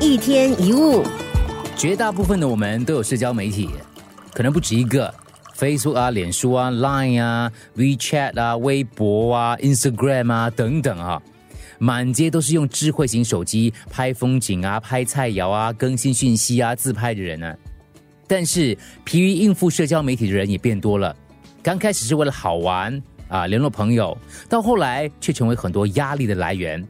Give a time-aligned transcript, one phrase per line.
[0.00, 1.02] 一天一物，
[1.76, 3.68] 绝大部分的我们都有社交媒体，
[4.32, 5.12] 可能不止一个
[5.56, 11.20] ，Facebook 啊、脸书啊、Line 啊、WeChat 啊、微博啊、Instagram 啊等等啊，
[11.80, 17.52] 满街都是用智慧型手机拍风景啊、拍菜肴啊、更新讯息啊、自拍的人呢。
[18.28, 21.14] 但是疲于应付社交媒体的人也变多了，
[21.60, 24.16] 刚开始是为了好玩啊、联络朋友，
[24.48, 26.86] 到后来却成为很多压力的来源。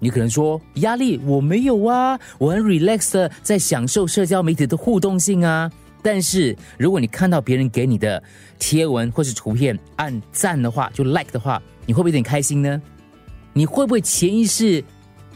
[0.00, 5.70] 你可能说压力我没有啊，我很 relax 的在享受社交媒体的互动性啊。
[6.02, 8.22] 但是如果你看到别人给你的
[8.58, 12.80] 贴文或是图片按赞的话，就 like 的话，你会不会有点开心呢？
[13.52, 14.82] 你会不会潜意识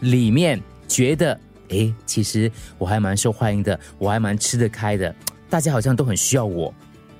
[0.01, 0.59] 里面
[0.89, 5.15] 觉得，诶，其实我还蛮受欢迎的，我还蛮吃得开的，
[5.51, 6.73] 大家好像都很需要我。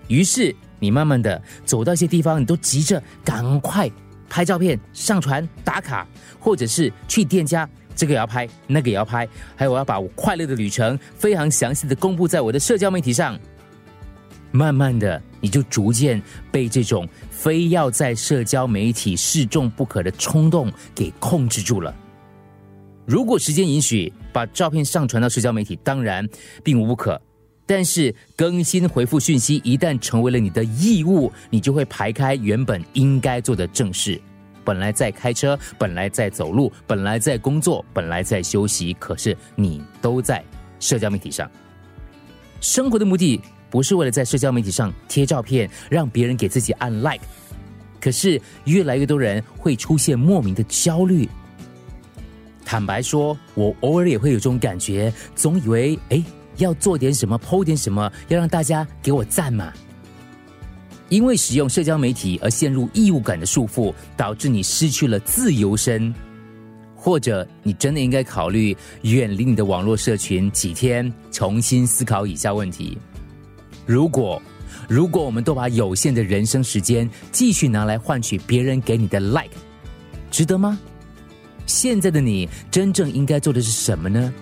[0.09, 3.91] 于是你慢慢的走到一些地方，你都急着赶快
[4.29, 6.07] 拍照片、上传、打卡，
[6.39, 13.39] 或者是去店家，这个也要拍，那个也要拍，还有我要把我快乐的旅程非常详细的公布在我的社交媒体上。
[14.51, 21.93] 慢慢的，你就逐渐被这种非要在社交媒体示众不可的冲动给控制住了。
[23.05, 26.27] 如果时间允许，把照片上传到社交媒体，当然
[26.63, 27.21] 并无不可。
[27.67, 34.21] 但是更新回复讯息一旦成为了你的义务，你就会排开原本应该做的正事。
[34.63, 40.43] 本来在开车，本来在走路，本来在工作，本来在休息，可是你都在
[40.81, 41.51] 社交媒体上。
[42.61, 47.21] 生活的目的不是为了在社交媒体上贴照片，让别人给自己按 like。
[48.01, 51.29] 可是越来越多人会出现莫名的焦虑。
[52.65, 56.23] 坦白说，我偶尔也会有这种感觉，总以为哎。
[56.57, 59.73] 要做点什么，PO 点什么，要让大家给我赞嘛。
[61.09, 66.13] 因为使用社交媒体而陷入义务感的束缚，导致你失去了自由身。
[66.97, 72.97] 或者，你真的应该考虑远离你的网络社群几天，重新思考以下问题：
[73.85, 74.41] 如果，
[74.89, 79.51] 如果我们都把有限的人生时间继续拿来换取别人给你的 like，
[80.31, 80.79] 值得吗？
[81.67, 84.33] 现在的你真正应该做的是什么呢？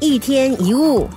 [0.00, 1.08] 一天一物。